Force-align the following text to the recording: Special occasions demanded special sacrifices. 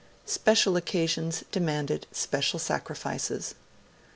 Special 0.25 0.77
occasions 0.77 1.43
demanded 1.51 2.07
special 2.11 2.57
sacrifices. 2.57 3.53